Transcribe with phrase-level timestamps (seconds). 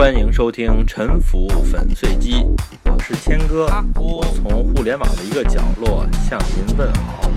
[0.00, 2.36] 欢迎收听《沉浮粉碎机》，
[2.90, 3.66] 我是谦哥，
[3.96, 7.30] 我从互联网的一个角落向您问好。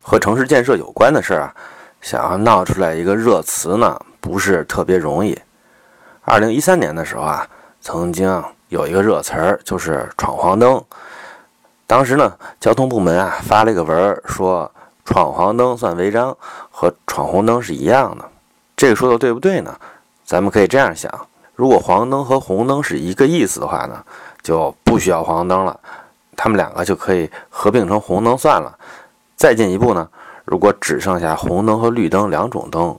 [0.00, 1.54] 和城市建设有关的事儿啊，
[2.00, 5.36] 想要闹出来一个热词呢，不是特别容易。
[6.20, 7.48] 二零一三年的时候啊，
[7.80, 10.80] 曾经有一个热词儿，就是“闯黄灯”。
[11.84, 14.70] 当时呢，交通部门啊发了一个文儿，说
[15.04, 16.36] 闯黄灯算违章，
[16.70, 18.24] 和闯红灯是一样的。
[18.78, 19.76] 这个说的对不对呢？
[20.24, 21.12] 咱们可以这样想：
[21.56, 24.04] 如果黄灯和红灯是一个意思的话呢，
[24.40, 25.80] 就不需要黄灯了，
[26.36, 28.72] 他们两个就可以合并成红灯算了。
[29.34, 30.08] 再进一步呢，
[30.44, 32.96] 如果只剩下红灯和绿灯两种灯，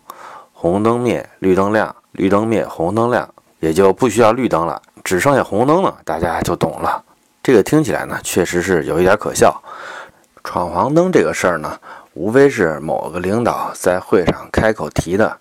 [0.51, 7.01] 红灯灭，绿灯亮，绿灯灭，红灯亮，也就不需要绿灯了，只剩下红灯了，大家就懂了。
[7.41, 9.63] 这个听起来呢，确实是有一点可笑。
[10.43, 11.79] 闯黄灯这个事儿呢，
[12.15, 15.37] 无非是某个领导在会上开口提的，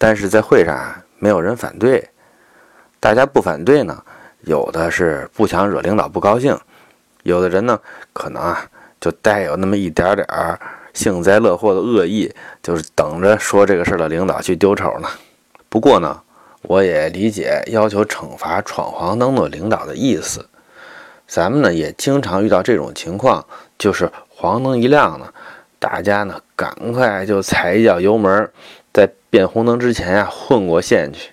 [0.00, 0.76] 但是在会上
[1.18, 2.08] 没有人反对，
[2.98, 4.02] 大家不反对呢，
[4.40, 6.58] 有的是不想惹领导不高兴，
[7.24, 7.78] 有的人呢，
[8.12, 8.68] 可能啊。
[9.00, 10.60] 就带有那么一点点儿
[10.92, 12.30] 幸灾乐祸的恶意，
[12.62, 15.08] 就是等着说这个事儿的领导去丢丑呢。
[15.70, 16.20] 不过呢，
[16.60, 20.46] 我也理解要求惩罚闯黄灯的领导的意思。
[21.26, 23.42] 咱们呢也经常遇到这种情况，
[23.78, 25.32] 就是黄灯一亮呢，
[25.78, 28.50] 大家呢赶快就踩一脚油门，
[28.92, 31.30] 在变红灯之前啊混过线去，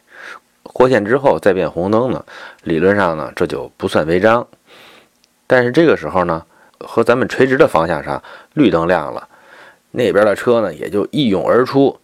[0.63, 2.23] 过线之后再变红灯呢，
[2.63, 4.47] 理论上呢这就不算违章。
[5.45, 6.43] 但是这个时候呢。
[6.79, 8.21] 和咱们垂直的方向上，
[8.53, 9.27] 绿灯亮了，
[9.89, 11.99] 那边的车呢也就一涌而出。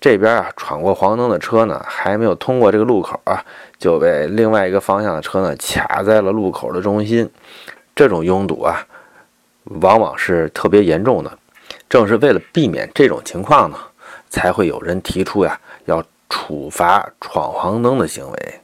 [0.00, 3.44] 这边啊闯过黄灯的车呢，还没有通过这个路口啊，
[3.80, 7.28] 就被另外一个方向的车呢卡在了路口的中心。
[7.96, 8.86] 这种拥堵啊，
[9.64, 11.38] 往往是特别严重的。
[11.88, 13.76] 正是为了避免这种情况呢，
[14.32, 18.60] 才会有人提出呀要处罚闯黄灯的行为。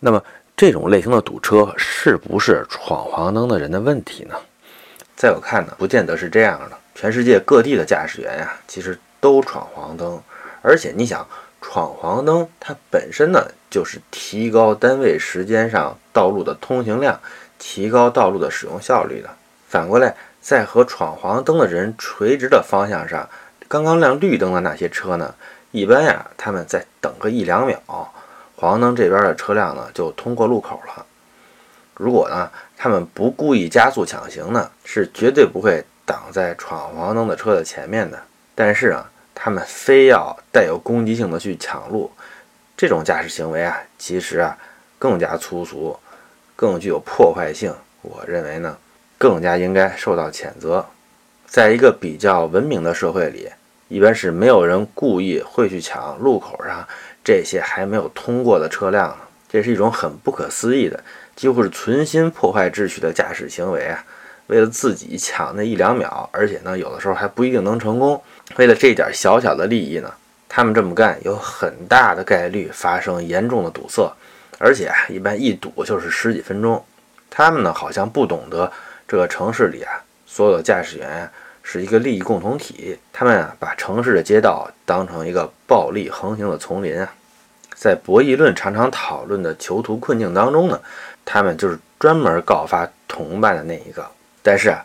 [0.00, 0.24] 那么
[0.56, 4.34] 这种类型的堵车是不是闯黄灯的人的问题呢？
[5.14, 6.78] 在我看呢，不见得是这样的。
[6.94, 10.20] 全世界各地的驾驶员呀，其实都闯黄灯，
[10.62, 11.24] 而且你想，
[11.60, 17.20] 闯黄灯它本身呢，就是提高单位时间上道路的通行量，
[17.58, 19.28] 提高道路的使用效率的。
[19.68, 23.28] 反过来，在和闯黄灯的人垂直的方向上，
[23.68, 25.34] 刚刚亮绿灯的那些车呢，
[25.72, 27.78] 一般呀，他们再等个一两秒，
[28.56, 31.04] 黄灯这边的车辆呢，就通过路口了。
[31.94, 38.18] 如果呢，他们不故意加速抢行呢，是绝对不会挡在闯黄灯的车的前面的。
[38.54, 42.10] 但是啊，他们非要带有攻击性的去抢路，
[42.74, 44.56] 这种驾驶行为啊，其实啊
[44.98, 45.98] 更加粗俗，
[46.56, 47.74] 更具有破坏性。
[48.00, 48.78] 我认为呢，
[49.18, 50.86] 更加应该受到谴责。
[51.46, 53.48] 在一个比较文明的社会里，
[53.88, 56.86] 一般是没有人故意会去抢路口上
[57.24, 59.16] 这些还没有通过的车辆。
[59.50, 61.02] 这是一种很不可思议的。
[61.34, 64.04] 几乎是存心破坏秩序的驾驶行为啊！
[64.48, 68.20] 为了自己抢那一两秒，而且呢，有的时候还不一定能成功。
[68.56, 70.12] 为了这点小小的利益呢，
[70.48, 74.12] 他们这么干有很大的概率发生严重的堵塞，
[74.58, 76.84] 而且一般一堵就是十几分钟。
[77.30, 78.72] 他们呢，好像不懂得
[79.06, 81.30] 这个城市里啊，所有的驾驶员
[81.70, 82.98] 是一个利益共同体。
[83.12, 87.12] 他们啊，把城市的街道当成一个暴力横行的丛林啊！
[87.74, 90.80] 在博弈论常常讨论的囚徒困境当中呢。
[91.26, 94.10] 他们就是专门告发同伴的那一个，
[94.42, 94.82] 但是啊，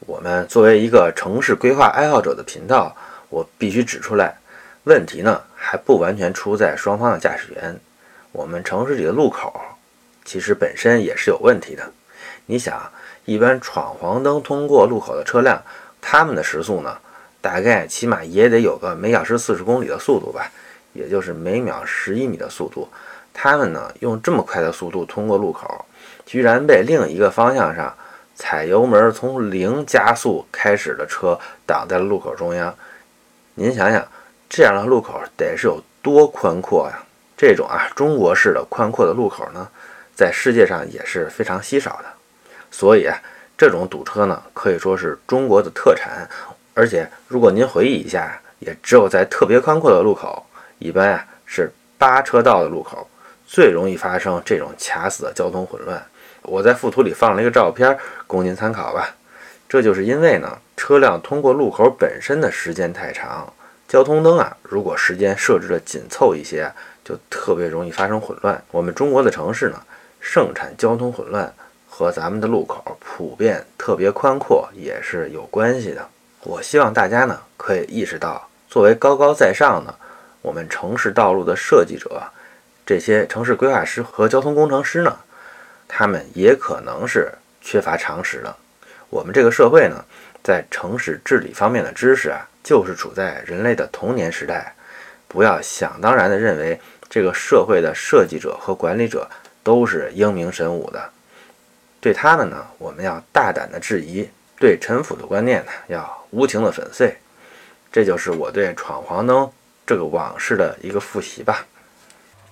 [0.00, 2.94] 我们作为一个城市规划爱好者的频道，
[3.30, 4.36] 我必须指出来，
[4.84, 7.80] 问题呢还不完全出在双方的驾驶员，
[8.30, 9.58] 我们城市里的路口
[10.22, 11.90] 其实本身也是有问题的。
[12.44, 12.78] 你想，
[13.24, 15.62] 一般闯黄灯通过路口的车辆，
[16.08, 16.96] 他们的时速呢，
[17.40, 20.48] 大概起码也得有个每小时四十公里的速度吧，
[20.92, 22.88] 也就是每秒十一米的速度。
[23.34, 25.84] 他们呢，用这么快的速度通过路口，
[26.24, 27.92] 居然被另一个方向上
[28.36, 32.72] 踩油门从零加速开始的车挡在了路口中央。
[33.54, 34.06] 您想想，
[34.48, 37.02] 这样的路口得是有多宽阔呀？
[37.36, 39.68] 这种啊，中国式的宽阔的路口呢，
[40.14, 42.04] 在世界上也是非常稀少的。
[42.70, 43.20] 所以啊，
[43.56, 46.28] 这种堵车呢，可以说是中国的特产。
[46.74, 50.44] 而且，如果您回忆一下，也只有在特别宽阔的路口，
[50.78, 53.08] 一般啊是八车道的路口。
[53.46, 56.04] 最容易发生这种卡死的交通混乱。
[56.42, 59.14] 我在附图里放了一个照片，供您参考吧。
[59.68, 63.52] 这就是因为呢，车辆通过路口本身的时间太长，
[63.88, 66.70] 交通灯啊，如果时间设置的紧凑一些，
[67.04, 68.60] 就特别容易发生混乱。
[68.70, 69.80] 我们中国的城市呢，
[70.20, 71.52] 盛产交通混乱，
[71.98, 76.06] 和咱们的路口普遍特别宽阔也是有关系的。
[76.42, 79.94] 我希望大家呢，可以意识到，作为高高在上的
[80.42, 82.22] 我们城市道路的设计者，
[82.84, 85.16] 这些城市规划师和交通工程师呢，
[85.88, 87.32] 他们也可能是
[87.62, 88.54] 缺乏常识的。
[89.08, 90.04] 我们这个社会呢，
[90.44, 94.74] 在城市治理方面的知识啊，就是处在人类的童年时代。
[95.26, 96.78] 不要想当然地认为
[97.08, 99.26] 这个社会的设计者和管理者
[99.62, 101.02] 都是英明神武的。
[102.06, 104.28] 对他们呢，我们要大胆的质疑；
[104.60, 107.16] 对陈腐的观念呢，要无情的粉碎。
[107.90, 109.50] 这就是我对闯黄灯
[109.84, 111.66] 这个往事的一个复习吧。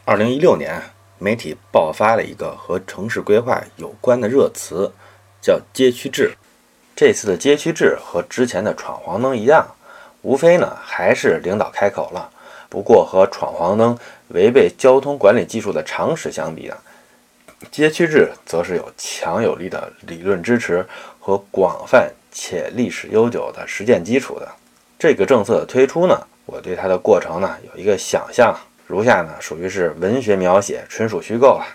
[0.05, 0.83] 二零一六年，
[1.21, 4.91] 媒体爆发了一个和城市规划有关的热词，
[5.41, 6.33] 叫“街区制”。
[6.97, 9.65] 这次的街区制和之前的闯黄灯一样，
[10.23, 12.29] 无非呢还是领导开口了。
[12.69, 13.97] 不过和闯黄灯
[14.31, 16.77] 违背交通管理技术的常识相比呢，
[17.71, 20.87] 街区制则是有强有力的理论支持
[21.21, 24.49] 和广泛且历史悠久的实践基础的。
[24.99, 28.55] 这个政策的推出呢，我对它的过程呢有一个想象，
[28.87, 31.67] 如下呢属于是文学描写，纯属虚构了。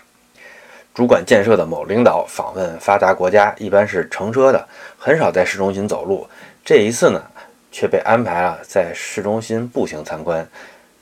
[0.92, 6.26] 主管建设的某领导访问发达国家，一般是乘车的，很少在市中心走路。
[6.64, 7.22] 这一次呢，
[7.70, 10.46] 却被安排了在市中心步行参观。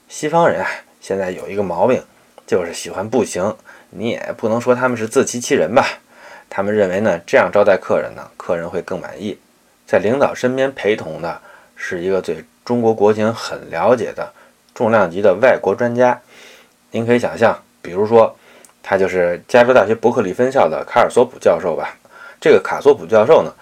[0.08, 0.68] 西方人啊，
[1.00, 2.02] 现在有一个毛病，
[2.46, 3.56] 就是喜欢步行。
[3.90, 5.86] 你也不能说他们是自欺欺人吧？
[6.48, 9.38] 他们认为呢，这样招待客人呢，客人会更满意。
[9.86, 11.40] 在领导身边陪同的
[11.76, 14.32] 是一个对中国国情很了解的
[14.74, 16.20] 重量级的外国专家。
[16.90, 18.36] 您可以想象，比如说。
[18.80, 21.94] 他就是加州大学伯克利分校的卡尔索普教授吧？
[22.40, 23.52] 这个卡索普教授呢，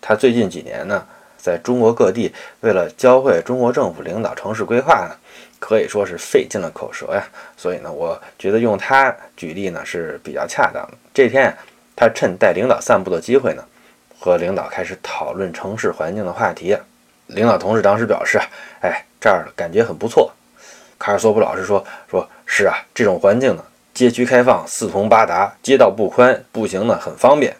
[0.00, 1.04] 他最近几年呢，
[1.36, 5.16] 在中国各地为了教会中国政府领导城市规划呢，
[5.58, 7.26] 可以说是费尽了口舌呀。
[7.56, 10.96] 所以呢，我觉得用他举例呢是比较恰当的。
[11.12, 11.54] 这天，
[11.94, 13.64] 他趁带领导散步的机会呢，
[14.18, 16.76] 和领导开始讨论城市环境的话题。
[17.26, 18.40] 领导同事当时表示
[18.82, 20.32] ：“哎，这儿感觉很不错。”
[20.98, 27.56] 卡尔索普老师说：“说是啊，这种环境呢。”街区开放，四通八达，街道不宽，步行呢很方便。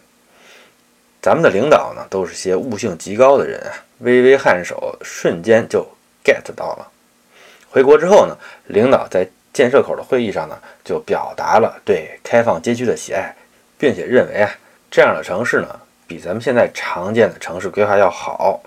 [1.19, 5.85] 咱们的领导呢都是些悟性极高的人啊，微微颔首，瞬间就
[6.23, 6.87] get 到了。
[7.77, 8.35] 回国之后呢，
[8.65, 13.35] 领导在建设口的会议上呢就表达了对开放街区的喜爱，
[13.77, 14.49] 并且认为啊
[14.89, 18.59] 这样的城市呢比咱们现在常见的城市规划要好。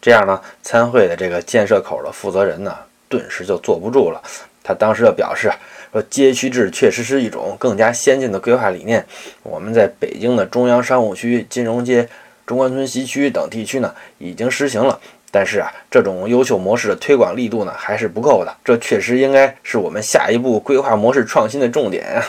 [0.00, 2.72] 这样呢，参会的这个建设口的负责人呢
[3.08, 4.22] 顿时就坐不住了，
[4.62, 5.50] 他当时就表示。
[5.90, 9.04] 说街区制确实是一种更加先进的规划理念。
[9.42, 12.08] 我们在北京的中央商务区、金融街、
[12.46, 15.00] 中关村西区等地区呢，已经实行了。
[15.34, 18.56] 但是啊，这种优秀模式的推广力度呢，还是不够的。
[18.62, 22.22] 这确实应该是我们下一步规划模式创新的重点啊。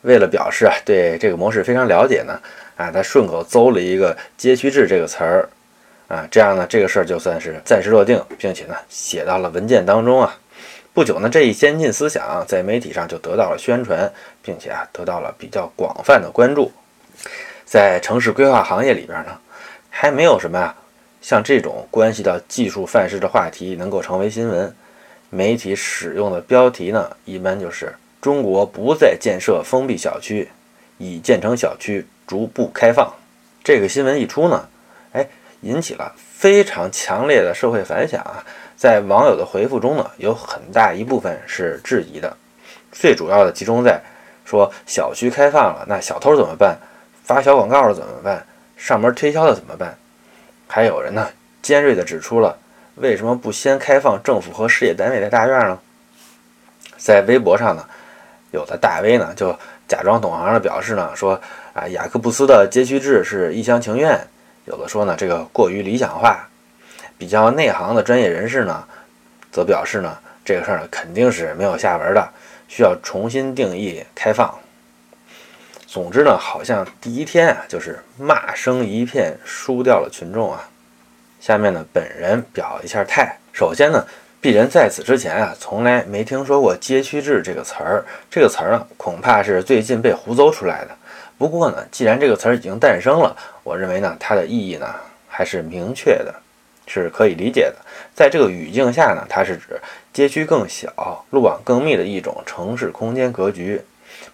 [0.00, 2.40] 为了表示啊，对这个模式非常了解呢，
[2.78, 5.46] 啊，他顺口诌了一个“街区制”这个词儿，
[6.08, 10.34] 啊，这样呢，这个事儿就算是暂时落定，并且呢，写到了文件当中啊。
[10.94, 14.10] 不久呢，这一先进思想在媒体上就得到了宣传，
[14.40, 16.72] 并且啊得到了比较广泛的关注。
[17.66, 19.38] 在城市规划行业里边呢，
[19.90, 20.74] 还没有什么啊
[21.20, 24.74] 像这种关系到技术范式的话题能够成为新闻。
[25.30, 30.48] 媒体使用的标题呢，一般就是“中国不再建设封闭小区，
[30.96, 33.12] 已建成小区逐步开放”。
[33.62, 34.66] 这个新闻一出呢，
[35.12, 35.28] 哎，
[35.60, 38.42] 引起了非常强烈的社会反响啊。
[38.74, 42.34] 在网友的回复中呢，有很大一部分是质疑的，
[42.90, 44.00] 最主要的集中在
[44.46, 46.78] 说小区开放了，那小偷怎么办？
[47.22, 48.46] 发小广告了怎么办？
[48.78, 49.98] 上门推销的怎么办？
[50.68, 51.28] 还有人呢，
[51.62, 52.56] 尖锐地指出了
[52.96, 55.78] 为什么不先开放政府和事业单位的大院呢？
[56.98, 57.84] 在微博上呢，
[58.52, 59.58] 有的大 V 呢就
[59.88, 61.40] 假装懂行的表示呢，说
[61.72, 64.20] 啊雅各布斯的街区制是一厢情愿，
[64.66, 66.46] 有的说呢这个过于理想化。
[67.16, 68.84] 比较内行的专业人士呢，
[69.50, 72.28] 则表示呢，这个事儿呢肯定是没有下文的，
[72.68, 74.56] 需要重新定义开放。
[75.90, 80.68] 总之呢，好像第一天啊，就是骂声一片，输掉了群众啊。
[81.40, 83.34] 下面呢，本人表一下态。
[83.54, 84.06] 首先呢，
[84.42, 88.04] 鄙人在此之前啊，从来没听说过“街区制”这个词儿。
[88.30, 90.90] 这个词儿呢，恐怕是最近被胡诌出来的。
[91.38, 94.94] 不过呢，既然这个词儿已经诞生了，我认为呢，它的意义呢，
[95.26, 96.34] 还是明确的。
[96.90, 97.76] 是可以理解的，
[98.14, 99.80] 在这个语境下呢，它是指
[100.12, 103.80] 街区更小、路网更密的一种城市空间格局。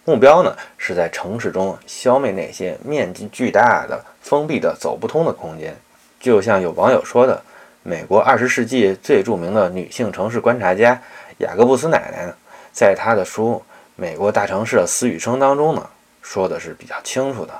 [0.05, 5.77] 目标呢，是在城市中消灭那些面积巨大的、封闭的、走不通的空间。
[6.21, 7.43] 就像有网友说的，
[7.83, 11.01] 美国二十世纪最著名的女性城市观察家
[11.39, 12.35] 雅各布斯奶奶呢，
[12.73, 13.63] 在她的书
[13.97, 15.89] 《美国大城市的死与生》当中呢，
[16.23, 17.53] 说的是比较清楚的。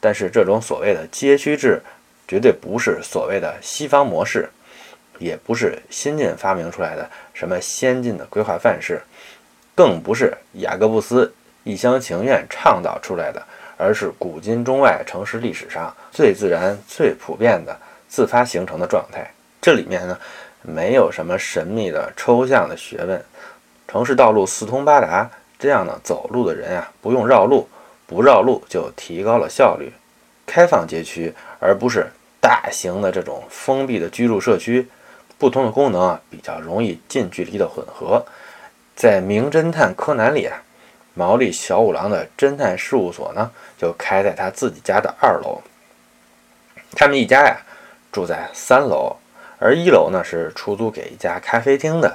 [0.00, 1.82] 但是这种所谓的街区制。
[2.28, 4.50] 绝对不是所谓的西方模式，
[5.20, 9.00] 也不是新近发明出来的什么先进的规划范式，
[9.76, 11.32] 更不是雅各布斯
[11.66, 13.42] 一厢情愿倡导出来的，
[13.76, 17.76] 而是古今中外城市历史上最自然、最普遍的
[18.08, 19.28] 自发形成的状态。
[19.60, 20.16] 这里面呢，
[20.62, 23.20] 没有什么神秘的抽象的学问，
[23.88, 27.68] 城市道路四通八达，这样呢，走路的人啊不用绕路，
[28.06, 29.92] 不绕路就提高了效率。
[30.46, 32.06] 开放街区，而不是
[32.40, 34.86] 大型的这种封闭的居住社区，
[35.36, 38.24] 不同的功能啊比较容易近距离的混合。
[38.94, 40.62] 在《名侦探柯南》里啊，
[41.16, 45.60] 毛利小五郎的侦探事务所呢就开在他自己家的二楼。
[46.92, 47.56] 他们一家呀
[48.12, 49.16] 住在三楼。
[49.58, 52.14] 而一楼呢是出租给一家咖啡厅的，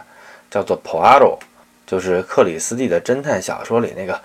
[0.52, 1.40] 叫做 Poirot，
[1.88, 4.22] 就是克里斯蒂的侦探小说里那个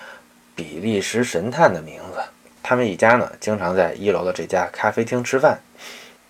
[0.54, 2.20] 比利时神探的名字。
[2.62, 5.58] 他们一家呢经常在一楼的这家咖啡厅吃饭。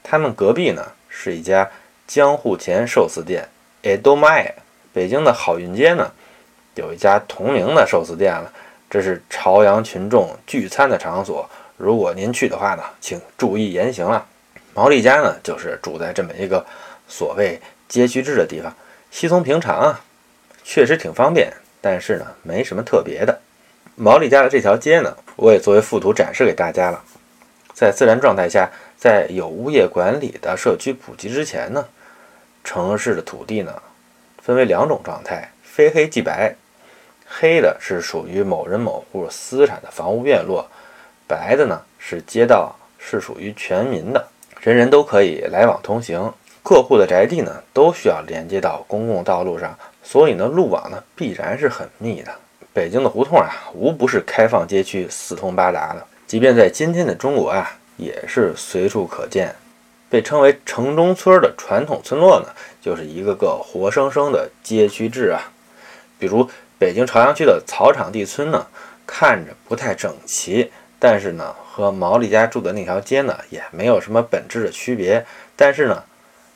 [0.05, 1.69] 他们隔壁呢是一家
[2.07, 3.49] 江户前寿司店
[3.83, 4.53] Edomae。
[4.93, 6.12] 北京的好运街呢
[6.76, 8.52] 有一家同名的寿司店了，
[8.88, 11.49] 这是朝阳群众聚餐的场所。
[11.78, 14.25] 如果您去的话呢，请注意言行啊。
[14.75, 16.64] 毛利家呢，就是住在这么一个
[17.09, 18.75] 所谓街区制的地方，
[19.11, 20.00] 稀松平常啊，
[20.64, 23.40] 确实挺方便，但是呢，没什么特别的。
[23.95, 27.02] 毛利家的这条街呢，我也作为附图展示给大家了。
[27.73, 31.87] 在自然状态下，在有物业管理的社区普及之前呢，
[32.62, 33.83] 城市的土地呢，
[34.42, 36.54] 分为两种状态：非黑即白。
[37.28, 40.66] 黑的是属于某人某户私产的房屋院落，
[41.26, 44.26] 白的呢是街道，是属于全民的。
[44.61, 52.33] 人人都可以来往通行，客户的宅地呢都需要连接到公共道路上，所以呢路网呢必然是很密的。
[52.73, 56.06] 北京的胡同啊，无不是开放街区，四通八达的。
[56.26, 59.54] 即便在今天的中国啊，也是随处可见。
[60.09, 62.47] 被称为城中村的传统村落呢，
[62.80, 65.50] 就是一个个活生生的街区制啊。
[66.18, 68.66] 比如北京朝阳区的草场地村呢，
[69.06, 70.71] 看着不太整齐。
[70.99, 75.25] 但是呢，和毛利家住的那条街呢，也没有什么本质的区别。
[75.54, 76.02] 但是呢，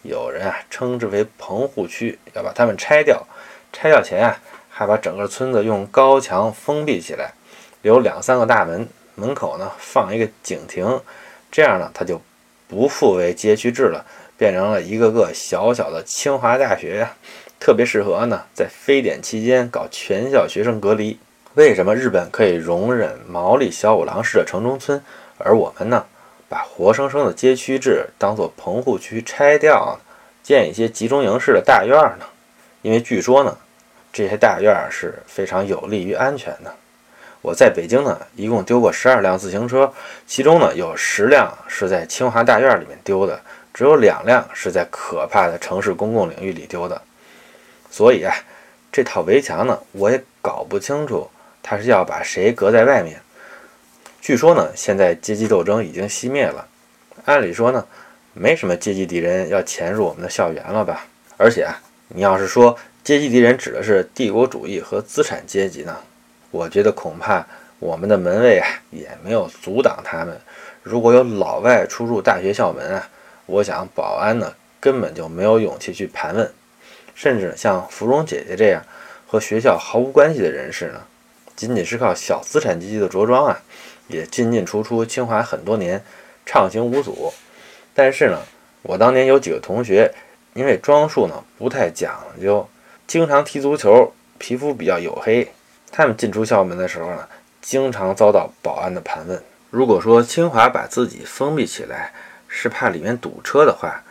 [0.02, 3.26] 有人啊称之为棚户区，要把它们拆掉。
[3.72, 4.36] 拆掉前啊，
[4.68, 7.32] 还把整个村子用高墙封闭起来，
[7.82, 11.00] 留两三个大门，门口呢放一个警亭。
[11.50, 12.20] 这样呢，它就
[12.66, 14.04] 不复为街区制了，
[14.36, 17.14] 变成了一个个小小的清华大学呀，
[17.60, 21.18] 特别适合呢在非典期间搞全校学生隔离。
[21.54, 25.02] 为什么日本可以容忍毛利小五郎式的城中村，
[25.36, 26.06] 而我们呢，
[26.48, 29.98] 把活生生的街区制当做棚户区拆掉，
[30.42, 32.24] 建一些集中营式的大院呢？
[32.82, 33.56] 因为据说呢，
[34.12, 36.74] 这些大院是非常有利于安全的。
[37.42, 39.92] 我在北京呢，一共丢过十二辆自行车，
[40.26, 43.38] 其中呢有十辆是在清华大院里面丢的，
[43.74, 47.02] 只有两辆是在可怕的城市公共领域里丢的。
[47.90, 48.34] 所以啊，
[48.92, 51.28] 这套围墙呢，我也搞不清楚。
[51.62, 53.20] 他是要把谁隔在外面？
[54.20, 56.66] 据说呢，现在阶级斗争已经熄灭了。
[57.26, 57.86] 按理说呢，
[58.32, 61.06] 没什么阶级敌人要潜入我们的校园了吧？
[61.36, 61.78] 而且啊，
[62.08, 65.96] 你要是说阶级敌人指的是帝国主义和资产阶级呢，
[66.50, 67.46] 我觉得恐怕
[67.78, 70.40] 我们的门卫啊也没有阻挡他们。
[70.82, 73.08] 如果有老外出入大学校门啊，
[73.46, 76.50] 我想保安呢根本就没有勇气去盘问。
[77.20, 78.82] 甚至像芙蓉姐姐这样
[79.26, 81.02] 和学校毫无关系的人士呢？
[81.54, 83.60] 仅仅是靠小资产阶级的着装啊，
[84.08, 86.02] 也进进出出清华很多年，
[86.46, 87.30] 畅行无阻。
[87.92, 88.40] 但是呢，
[88.80, 90.10] 我当年有几个同学，
[90.54, 92.66] 因为装束呢不太讲究，
[93.06, 95.46] 经常踢足球，皮肤比较黝黑。
[95.92, 97.28] 他们进出校门的时候呢，
[97.60, 99.38] 经常遭到保安的盘问。
[99.68, 102.14] 如果说清华把自己封闭起来
[102.48, 104.02] 是怕里面堵车的话，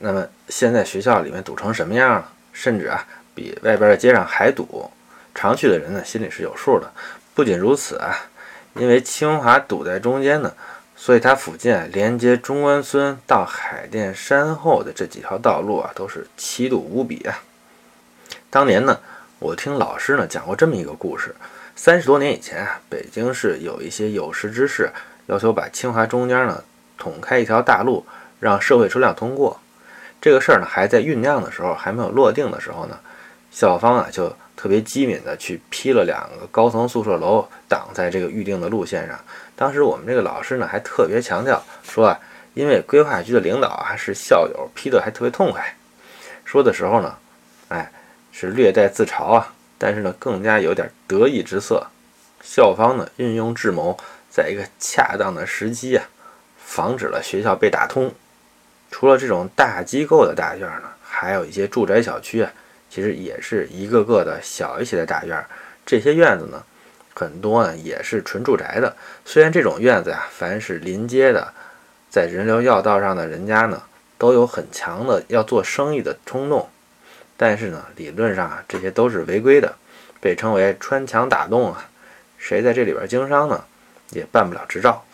[0.00, 2.32] 那么现在学校里面堵成什么样了？
[2.58, 4.90] 甚至啊，比外边的街上还堵。
[5.32, 6.90] 常去的人呢，心里是有数的。
[7.32, 8.26] 不仅如此啊，
[8.74, 10.52] 因为清华堵在中间呢，
[10.96, 17.38] 所以它附近连接中关村到海淀山后的这几条道路啊，都是奇堵无比啊。
[18.50, 18.98] 当年呢，
[19.38, 21.32] 我听老师呢讲过这么一个故事：
[21.76, 24.90] 三十多年以前啊，北京市有一些有识之士
[25.26, 26.64] 要求把清华中间呢
[26.96, 28.04] 捅开一条大路，
[28.40, 29.60] 让社会车辆通过。
[30.20, 32.98] 这个事儿呢还在酝酿的时候，还没有落定的时候呢，
[33.50, 34.34] 校方啊就。
[34.58, 39.16] 特别机敏的去批了两个高层宿舍楼，挡在这个预定的路线上。
[39.54, 42.18] 当时我们这个老师呢，还特别强调说啊，
[42.54, 45.76] 因为规划局的领导啊是校友，批的还特别痛快。
[46.44, 47.14] 说的时候呢，
[47.68, 47.88] 哎，
[48.32, 51.86] 是略带自嘲啊，但是呢，更加有点得意之色。
[52.42, 53.96] 校方呢，运用智谋，
[54.28, 56.04] 在一个恰当的时机啊，
[56.58, 58.12] 防止了学校被打通。
[58.90, 60.88] 除了这种大机构的大院呢。
[61.10, 62.52] 还有一些住宅小区啊，
[62.88, 65.48] 其实也是一个个的小一些的大院儿。
[65.84, 66.62] 这些院子呢，
[67.12, 68.94] 很多呢也是纯住宅的。
[69.24, 71.52] 虽然这种院子呀，凡是临街的，
[72.08, 73.82] 在人流要道上的人家呢，
[74.16, 76.68] 都有很强的要做生意的冲动，
[77.36, 79.74] 但是呢，理论上啊，这些都是违规的，
[80.20, 81.88] 被称为穿墙打洞啊。
[82.36, 83.64] 谁在这里边经商呢，
[84.10, 85.04] 也办不了执照。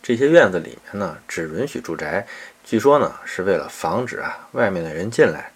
[0.00, 2.24] 这些院子里面呢，只允许住宅，
[2.68, 5.50] 据说呢是为了防止啊外面的人进来。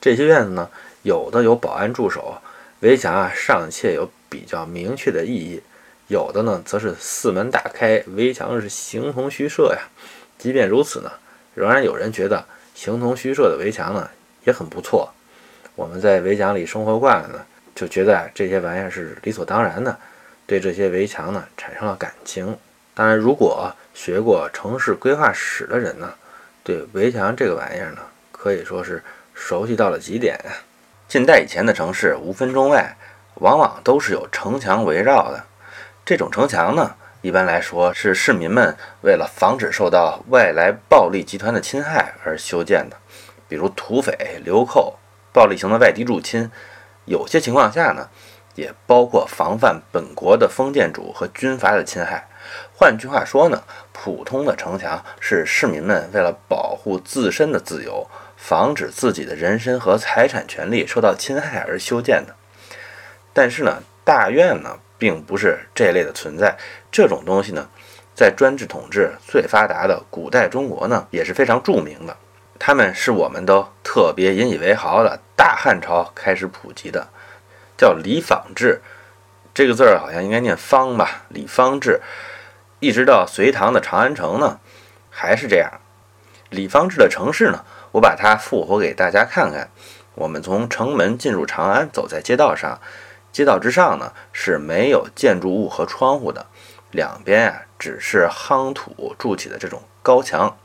[0.00, 0.70] 这些院子呢，
[1.02, 2.40] 有的有保安驻守，
[2.80, 5.60] 围墙啊尚且有比较明确的意义；
[6.06, 9.80] 有的呢，则是四门大开，围墙是形同虚设呀。
[10.38, 11.12] 即便如此呢，
[11.54, 12.42] 仍然有人觉得
[12.74, 14.08] 形同虚设的围墙呢
[14.44, 15.12] 也很不错。
[15.74, 19.94] 我们在围墙里生活惯了呢，就觉得这些玩意儿是理所当然的。
[20.46, 22.56] 对这些围墙呢产生了感情。
[22.94, 26.14] 当然，如果学过城市规划史的人呢，
[26.68, 30.38] 对围墙这个玩意儿呢，可以说是熟悉到了极点。
[31.08, 32.94] 近代以前的城市，无分中外，
[33.36, 35.46] 往往都是有城墙围绕的。
[36.04, 42.98] 这种城墙呢，一般来说是市民们为了防止受到外来暴力集团的侵害而修建的，
[43.48, 44.98] 比如土匪、流寇、
[45.32, 46.50] 暴力型的外敌入侵。
[47.06, 48.10] 有些情况下呢。
[48.58, 52.26] 也包括防范本国的封建主和军阀的侵害。
[52.74, 53.62] 换句话说呢，
[53.92, 62.34] 普通的城墙是市民们为了保护自身的自由，防止自己的人身和财产权利受到侵害而修建的。
[63.32, 66.56] 但是呢，大院呢并不是这类的存在。
[66.90, 67.68] 这种东西呢，
[68.12, 72.16] 在专制统治最发达的古代中国呢也是非常著名的。
[72.58, 77.06] 他们是我们都特别引以为豪的大汉朝开始普及的。
[77.78, 78.82] 叫李坊制，
[79.54, 81.22] 这个字儿好像应该念方吧？
[81.28, 82.02] 李坊制，
[82.80, 84.58] 一直到隋唐的长安城呢，
[85.08, 85.80] 还是这样。
[86.50, 89.70] 李坊制的城市呢，我把它复活给大家看看。
[90.14, 92.80] 我们从城门进入长安，走在街道上，
[93.30, 96.46] 街道之上呢是没有建筑物和窗户的，
[96.90, 100.58] 两边啊只是夯土筑起的这种高墙，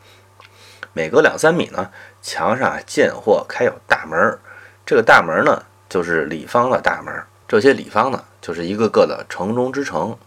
[0.94, 1.92] 每隔两三米呢，
[2.24, 4.40] 墙上见或开有大门，
[4.84, 5.64] 这个大门呢。
[5.94, 7.14] 就是里坊的大门，
[7.48, 10.18] 这些里坊呢，就是一个个的城中之城，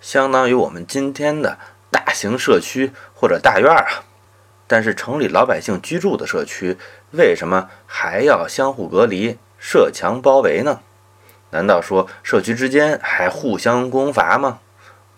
[0.00, 1.58] 相当于我们今天的
[1.90, 4.04] 大型社区或者大院啊。
[4.68, 6.78] 但是城里老百姓居住的社区，
[7.10, 10.78] 为什么还要相互隔离、设墙包围呢？
[11.50, 14.60] 难道说社区之间还互相攻伐吗？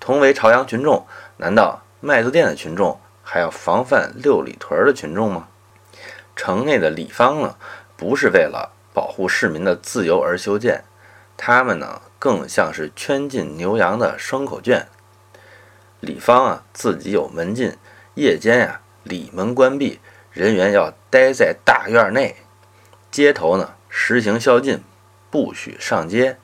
[0.00, 5.48] 同为朝阳群众，难道麦子店的群众还要防范六里屯的群众吗？
[6.34, 7.56] 城内的里坊呢，
[7.94, 8.72] 不是为了。
[8.98, 10.82] 保护市民的自由而修建，
[11.36, 14.88] 他们呢更像是圈禁牛羊的牲口圈。
[16.00, 17.76] 里坊啊自己有门禁，
[18.14, 20.00] 夜间呀里门关闭，
[20.32, 22.34] 人员要待在大院内。
[23.08, 24.82] 街头呢实行宵禁，
[25.30, 26.36] 不许上街。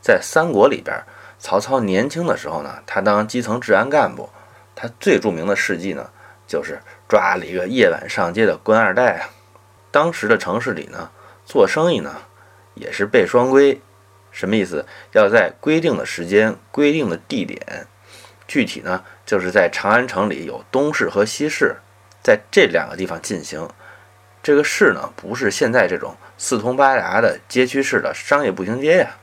[0.00, 1.04] 在三国里边，
[1.38, 4.30] 曹操年轻的时候呢，他当基层治安干部，
[4.74, 6.08] 他最著名的事迹呢
[6.46, 9.28] 就是抓了一个夜晚上街的官二代啊。
[9.90, 11.10] 当时的城市里呢。
[11.44, 12.22] 做生意呢，
[12.74, 13.80] 也是背双规，
[14.30, 14.86] 什么意思？
[15.12, 17.86] 要在规定的时间、规定的地点，
[18.46, 21.76] 具体呢，就是在长安城里有东市和西市，
[22.22, 23.68] 在这两个地方进行。
[24.42, 29.16] 这个市呢，不是现在这种四通八达的街区式的商业步行街呀，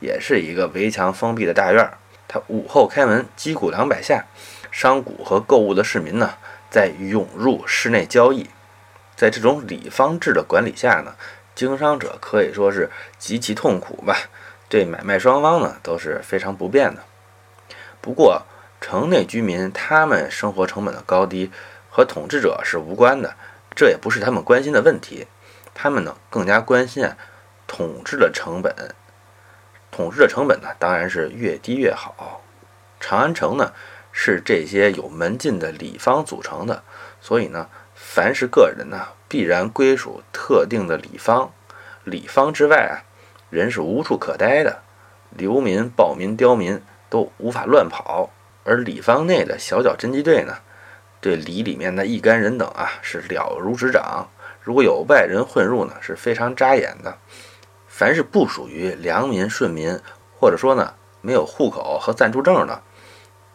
[0.00, 1.90] 也是一个围墙封闭的大院。
[2.26, 4.24] 它午后开门，击鼓两百下，
[4.70, 6.34] 商贾和购物的市民呢，
[6.70, 8.48] 在涌入室内交易。
[9.14, 11.14] 在这种里坊制的管理下呢。
[11.56, 14.14] 经商者可以说是极其痛苦吧，
[14.68, 17.02] 对买卖双方呢都是非常不便的。
[18.02, 18.42] 不过
[18.80, 21.50] 城内居民他们生活成本的高低
[21.90, 23.34] 和统治者是无关的，
[23.74, 25.26] 这也不是他们关心的问题。
[25.74, 27.16] 他们呢更加关心啊
[27.66, 28.94] 统治的成本，
[29.90, 32.42] 统治的成本呢当然是越低越好。
[33.00, 33.72] 长安城呢
[34.12, 36.82] 是这些有门禁的里坊组成的，
[37.20, 39.08] 所以呢凡是个人呢。
[39.28, 41.52] 必然归属特定的里坊，
[42.04, 43.02] 里坊之外啊，
[43.50, 44.82] 人是无处可待的，
[45.30, 48.30] 流民、暴民、刁民都无法乱跑。
[48.64, 50.58] 而里坊内的小脚侦缉队呢，
[51.20, 54.28] 对里里面的一干人等啊是了如指掌。
[54.60, 57.18] 如果有外人混入呢，是非常扎眼的。
[57.86, 59.98] 凡是不属于良民、顺民，
[60.38, 62.82] 或者说呢没有户口和暂住证的，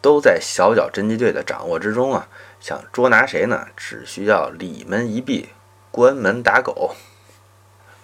[0.00, 2.28] 都在小脚侦缉队的掌握之中啊。
[2.58, 3.66] 想捉拿谁呢？
[3.76, 5.50] 只需要里门一闭。
[5.92, 6.94] 关门打狗，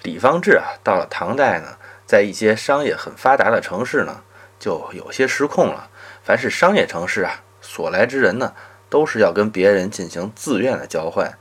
[0.02, 4.20] 李方志啊，到了唐代呢，在一些商业很发达的城市呢，
[4.60, 5.88] 就有些失控了。
[6.22, 8.52] 凡是商业城市啊，所来之人呢，
[8.90, 11.38] 都是要跟别人进行自愿的交换，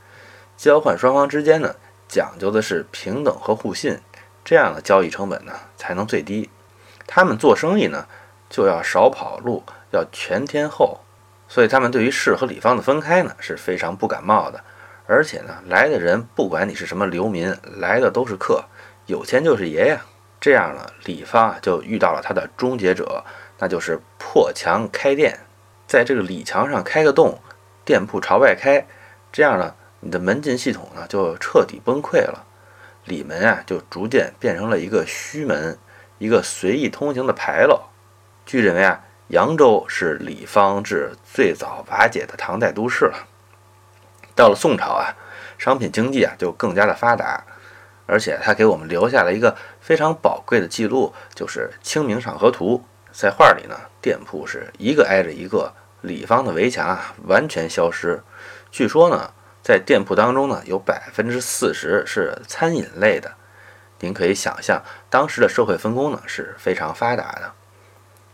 [0.56, 1.74] 交换双方之间呢，
[2.08, 4.00] 讲究的是平等和互信，
[4.42, 6.48] 这样的交易成本呢才能最低。
[7.06, 8.06] 他们做生意呢
[8.48, 11.00] 就要少跑路，要全天候，
[11.46, 14.64] 所以他们对于士和李方的分开呢是非常不感冒的。
[15.10, 18.66] 而且呢，来的人不管你是什么流民，来的都是客，
[19.06, 20.02] 有钱就是爷呀。
[20.38, 23.24] 这样呢，李方就遇到了他的终结者，
[23.58, 25.40] 那就是破墙开店，
[25.86, 27.40] 在这个里墙上开个洞，
[27.86, 28.86] 店铺朝外开，
[29.32, 32.44] 这样呢，你的门禁系统呢就彻底崩溃了，
[33.06, 35.78] 里门啊就逐渐变成了一个虚门，
[36.18, 37.80] 一个随意通行的牌楼。
[38.44, 43.26] 据认为啊，扬州是李方志最早瓦解的唐代都市了。
[44.38, 45.10] 到了宋朝啊，
[45.58, 47.44] 商品经济啊就更加的发达。
[48.06, 52.84] 而且他给我们留下了一个非常宝贵的记录，就是《清明上河图》。
[53.12, 58.22] 在画里呢，店铺是一个挨着一个，里方的围墙啊完全消失。
[58.70, 63.32] 据说呢，在店铺当中呢，有百分之四十是餐饮类的。
[63.98, 67.52] 您可以想象，当时的社会分工呢是非常发达的。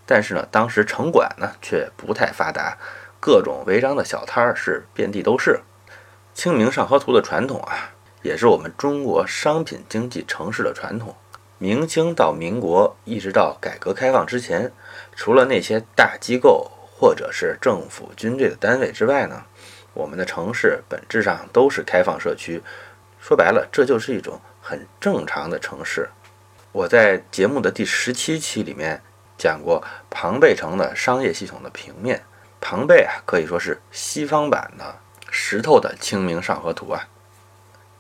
[0.07, 2.77] 但是呢，当时城管呢却不太发达，
[3.19, 5.53] 各种违章的小摊儿是遍地都是。
[6.35, 7.93] 《清明上河图》的传统啊。
[8.23, 11.15] 也是我们中国商品经济城市的传统。
[11.59, 14.73] 明清到民国，一直到改革开放之前，
[15.15, 19.45] 除了那些大机构或者是政府军队的单位之外呢，
[19.93, 22.63] 我们的城市本质上都是开放社区。
[23.21, 26.09] 说白了，这就是一种很正常的城市。
[26.73, 29.03] 我在节目的第十七期里面
[29.37, 32.25] 讲过庞贝城的商业系统的平面。
[32.59, 34.97] 庞贝啊，可以说是西方版的
[35.37, 37.09] 石头的《清明上河图》啊。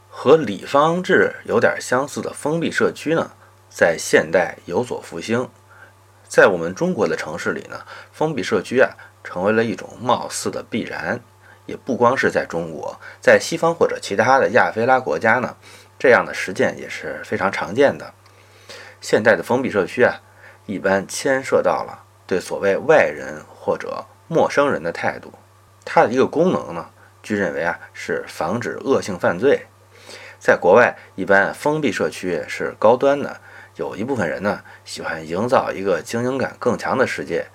[0.08, 3.32] 和李方志有点相似的封闭社区呢，
[3.68, 5.50] 在现代有所复兴。
[6.28, 8.92] 在我们中国的城市里呢，封闭社区啊
[9.24, 11.20] 成为了一种貌似的必然。
[11.66, 15.56] 也不光是在中国，在西方或者其他的亚非拉国家呢，
[15.98, 18.14] 这样的实践也是非常常见的。
[19.00, 20.20] 现代的封闭社区啊，
[20.66, 25.32] 一般牵涉到了对所谓外人或者陌生人的态度。
[25.86, 26.88] 它的一个功能呢，
[27.24, 29.66] 据认为啊是防止恶性犯罪。
[30.38, 33.40] 在国外，一般封闭社区是高端的。
[33.76, 37.46] 有一部分人呢，喜欢营造一个精英感更强的世界。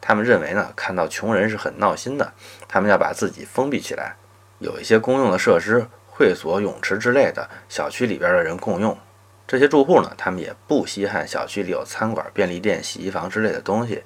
[0.00, 2.32] 他们认为呢，看到穷人是很闹心的。
[2.66, 4.16] 他们要把自己封闭起来。
[4.58, 8.98] 有一些公用的设施，会所、泳池之类的，小区里边的人共用。
[9.46, 14.02] 这些住户呢，他们也不稀罕小区里有餐馆、便利店、洗衣房之类的东西。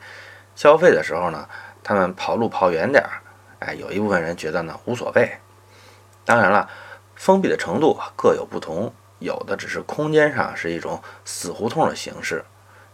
[0.57, 1.49] 消费的时候呢，
[1.83, 3.22] 他们跑路跑远点儿。
[3.66, 5.33] 哎，有一部分人觉得呢，无所谓。
[6.25, 6.68] 当然了。
[7.14, 12.44] 封闭的程度各有不同，有的只是空间上是一种死胡同的形式，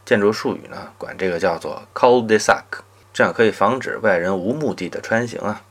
[0.05, 2.65] 建筑术语呢管这个叫做 cul-de-sac，
[3.11, 5.63] 这样可以防止外人无目的的穿行啊。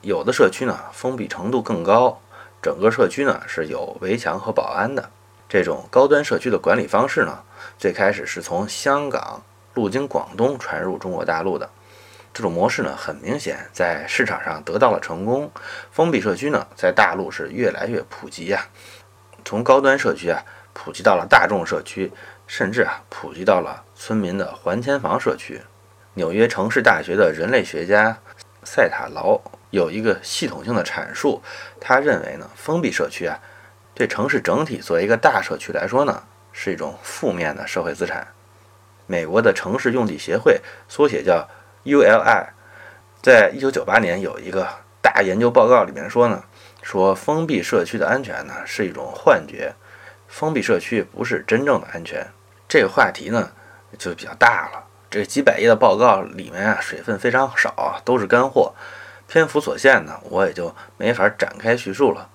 [0.00, 2.20] 有的社区呢封闭程度更高，
[2.62, 5.10] 整个社区呢是有围墙和保安的。
[5.48, 7.42] 这种高端社区的管理方式呢，
[7.78, 9.42] 最开始是从香港
[9.74, 11.68] 路经广东传入中国大陆的。
[12.34, 15.50] 这种模式呢，很明显在市场上得到了成功。
[15.90, 18.66] 封闭社区呢，在大陆是越来越普及呀，
[19.44, 20.42] 从高端社区啊，
[20.72, 22.10] 普及到了大众社区，
[22.46, 25.60] 甚至啊，普及到了村民的还迁房社区。
[26.14, 28.16] 纽约城市大学的人类学家
[28.64, 31.42] 塞塔劳有一个系统性的阐述，
[31.78, 33.38] 他认为呢，封闭社区啊，
[33.92, 38.26] 对城市整体作为一个大社区来说呢，是一种负面的社会资产。
[39.06, 41.46] 美国的城市用地协会缩写叫。
[41.84, 42.46] ULI
[43.20, 44.68] 在一九九八年有一个
[45.00, 46.44] 大研究报告里面说呢，
[46.80, 49.74] 说封闭社区的安全呢是一种幻觉，
[50.28, 52.24] 封闭社区不是真正的安全。
[52.68, 53.50] 这个话题呢
[53.98, 58.74] 就比较大了，这几百页的报告里面啊水分非常少，都是干货，
[59.26, 62.28] 篇幅所限呢我也就没法展开叙述了。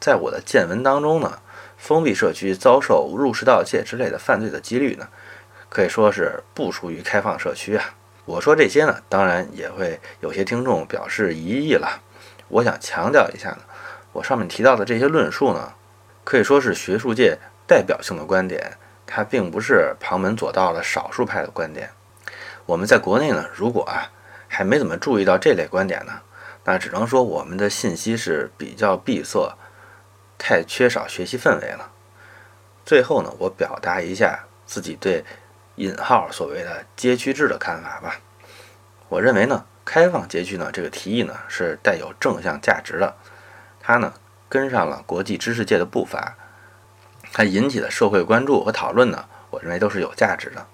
[0.00, 1.38] 在我的见闻当中呢，
[1.76, 5.06] 封闭社区遭受入室盗窃之类的犯罪的几率呢，
[5.68, 7.94] 可以说是不输于开放社区啊。
[8.28, 12.02] 我说这些呢，当然也会有些听众表示疑义了。
[12.48, 13.60] 我想强调一下呢，
[14.12, 15.72] 我上面提到的这些论述呢，
[16.24, 21.88] 可以说是学术界代表性的观点，它并不是旁门左道的少数派的观点。
[22.66, 24.12] 我们在国内呢，如果啊
[24.46, 26.20] 还没怎么注意到这类观点呢，
[26.64, 29.56] 那只能说我们的信息是比较闭塞，
[30.36, 31.90] 太缺少学习氛围了。
[32.84, 35.24] 最后呢，我表达一下自己对。
[35.78, 38.20] 引号所谓的街区制的看法吧，
[39.08, 43.16] 我认为呢，开放街区呢这个提议呢是带有正向价值的，
[43.80, 44.12] 它呢
[44.48, 46.36] 跟上了国际知识界的步伐，
[47.32, 50.66] 它引起的社会关注和讨论呢，我认为都是有价值的。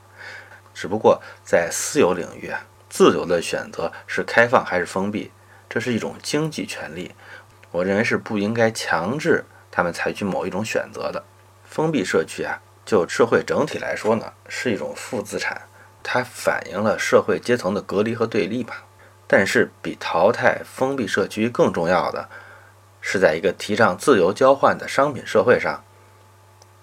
[0.73, 5.31] 只不过在私有领域啊，自由的选择是开放还是封闭，
[5.69, 7.14] 这是一种经济权利，
[7.71, 11.23] 我认为是不应该强制他们采取某一种选择的。
[11.64, 15.62] 封闭社区啊，就社会整体来说呢，是一种负资产，
[16.03, 18.85] 它反映了社会阶层的隔离和对立吧。
[19.27, 22.29] 但是，比淘汰封闭社区更重要的，
[23.01, 25.83] 是在一个提倡自由交换的商品社会上，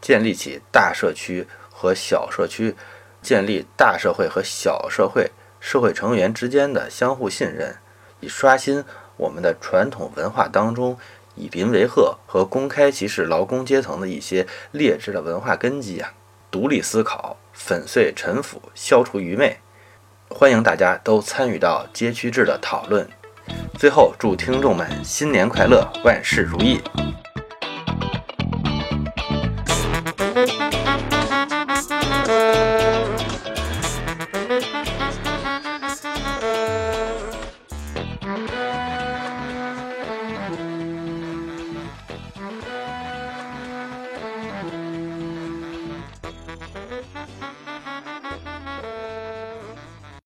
[0.02, 2.76] 建立起大社区和小社区，
[3.22, 7.78] 建立大社会和小社会社会成员之间的相互信任，
[8.20, 8.84] 以刷新
[9.18, 10.98] 我们的传统文化当中
[11.42, 16.14] 以邻为壑和公开歧视劳工阶层的一些劣质的文化根基啊！
[16.52, 19.58] 独立思考，粉碎陈腐，消除愚昧。
[20.30, 23.10] 欢迎大家都参与到街区制的讨论。
[23.80, 26.80] 最后，祝听众们新年快乐，万事如意。